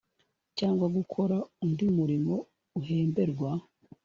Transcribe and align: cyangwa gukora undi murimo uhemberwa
cyangwa 0.57 0.85
gukora 0.97 1.37
undi 1.63 1.85
murimo 1.97 2.35
uhemberwa 2.79 3.51